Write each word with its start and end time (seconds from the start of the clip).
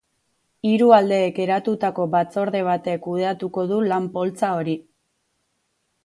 Hiru 0.67 0.87
aldeek 0.95 1.35
eratutako 1.43 2.07
batzorde 2.15 2.61
batek 2.67 3.05
kudeatuko 3.07 3.65
du 3.73 3.77
lan-poltsa 3.91 4.49
hori. 4.61 4.75